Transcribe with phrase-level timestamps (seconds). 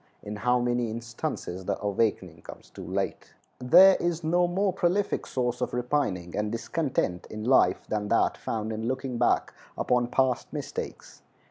[0.23, 3.35] in how many instances the awakening comes too late!
[3.59, 8.73] There is no more prolific source of repining and discontent in life than that found
[8.73, 11.21] in looking back upon past mistakes.